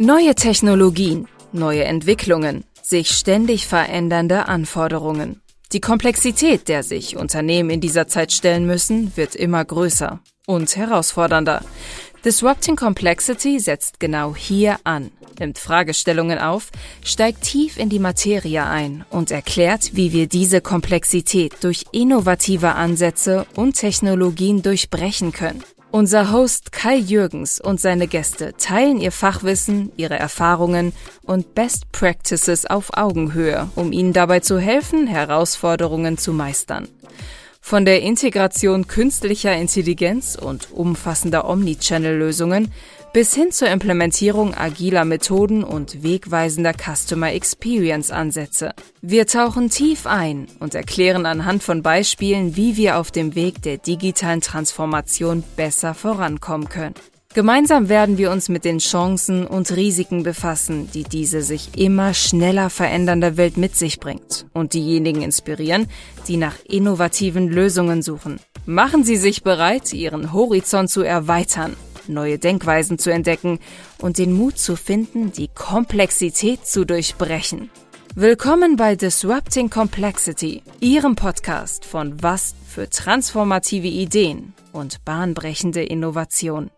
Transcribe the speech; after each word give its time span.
Neue 0.00 0.34
Technologien, 0.34 1.26
neue 1.52 1.84
Entwicklungen, 1.84 2.64
sich 2.82 3.10
ständig 3.10 3.66
verändernde 3.66 4.46
Anforderungen. 4.46 5.42
Die 5.72 5.80
Komplexität, 5.80 6.68
der 6.68 6.82
sich 6.82 7.16
Unternehmen 7.16 7.68
in 7.68 7.80
dieser 7.80 8.08
Zeit 8.08 8.32
stellen 8.32 8.64
müssen, 8.66 9.12
wird 9.16 9.34
immer 9.34 9.64
größer 9.64 10.20
und 10.46 10.74
herausfordernder. 10.74 11.62
Disrupting 12.24 12.74
Complexity 12.74 13.60
setzt 13.60 14.00
genau 14.00 14.34
hier 14.34 14.78
an, 14.82 15.12
nimmt 15.38 15.58
Fragestellungen 15.58 16.40
auf, 16.40 16.70
steigt 17.04 17.42
tief 17.42 17.78
in 17.78 17.90
die 17.90 18.00
Materie 18.00 18.64
ein 18.64 19.04
und 19.10 19.30
erklärt, 19.30 19.94
wie 19.94 20.12
wir 20.12 20.26
diese 20.26 20.60
Komplexität 20.60 21.54
durch 21.60 21.84
innovative 21.92 22.74
Ansätze 22.74 23.46
und 23.54 23.74
Technologien 23.74 24.62
durchbrechen 24.62 25.32
können. 25.32 25.62
Unser 25.92 26.32
Host 26.32 26.72
Kai 26.72 26.96
Jürgens 26.96 27.60
und 27.60 27.80
seine 27.80 28.08
Gäste 28.08 28.52
teilen 28.58 29.00
ihr 29.00 29.12
Fachwissen, 29.12 29.90
ihre 29.96 30.18
Erfahrungen 30.18 30.92
und 31.22 31.54
Best 31.54 31.92
Practices 31.92 32.66
auf 32.66 32.90
Augenhöhe, 32.94 33.70
um 33.74 33.92
Ihnen 33.92 34.12
dabei 34.12 34.40
zu 34.40 34.58
helfen, 34.58 35.06
Herausforderungen 35.06 36.18
zu 36.18 36.34
meistern. 36.34 36.88
Von 37.68 37.84
der 37.84 38.00
Integration 38.00 38.86
künstlicher 38.86 39.54
Intelligenz 39.54 40.36
und 40.36 40.72
umfassender 40.72 41.46
Omnichannel-Lösungen 41.46 42.72
bis 43.12 43.34
hin 43.34 43.52
zur 43.52 43.68
Implementierung 43.68 44.54
agiler 44.54 45.04
Methoden 45.04 45.62
und 45.64 46.02
wegweisender 46.02 46.72
Customer 46.72 47.30
Experience 47.30 48.10
Ansätze. 48.10 48.72
Wir 49.02 49.26
tauchen 49.26 49.68
tief 49.68 50.06
ein 50.06 50.46
und 50.60 50.74
erklären 50.74 51.26
anhand 51.26 51.62
von 51.62 51.82
Beispielen, 51.82 52.56
wie 52.56 52.78
wir 52.78 52.96
auf 52.96 53.10
dem 53.10 53.34
Weg 53.34 53.60
der 53.60 53.76
digitalen 53.76 54.40
Transformation 54.40 55.44
besser 55.54 55.92
vorankommen 55.92 56.70
können. 56.70 56.94
Gemeinsam 57.34 57.88
werden 57.88 58.18
wir 58.18 58.30
uns 58.30 58.48
mit 58.48 58.64
den 58.64 58.78
Chancen 58.78 59.46
und 59.46 59.70
Risiken 59.76 60.22
befassen, 60.22 60.90
die 60.92 61.04
diese 61.04 61.42
sich 61.42 61.78
immer 61.78 62.14
schneller 62.14 62.70
verändernde 62.70 63.36
Welt 63.36 63.56
mit 63.56 63.76
sich 63.76 64.00
bringt 64.00 64.46
und 64.54 64.72
diejenigen 64.72 65.22
inspirieren, 65.22 65.86
die 66.26 66.36
nach 66.36 66.56
innovativen 66.64 67.48
Lösungen 67.48 68.02
suchen. 68.02 68.40
Machen 68.66 69.04
Sie 69.04 69.16
sich 69.16 69.42
bereit, 69.42 69.92
Ihren 69.92 70.32
Horizont 70.32 70.90
zu 70.90 71.02
erweitern 71.02 71.76
neue 72.08 72.38
Denkweisen 72.38 72.98
zu 72.98 73.12
entdecken 73.12 73.58
und 73.98 74.18
den 74.18 74.32
Mut 74.32 74.58
zu 74.58 74.76
finden, 74.76 75.32
die 75.32 75.48
Komplexität 75.48 76.66
zu 76.66 76.84
durchbrechen. 76.84 77.70
Willkommen 78.14 78.76
bei 78.76 78.96
Disrupting 78.96 79.70
Complexity, 79.70 80.62
Ihrem 80.80 81.14
Podcast 81.14 81.84
von 81.84 82.20
Was 82.22 82.54
für 82.66 82.88
transformative 82.88 83.86
Ideen 83.86 84.54
und 84.72 85.04
bahnbrechende 85.04 85.82
Innovation. 85.84 86.70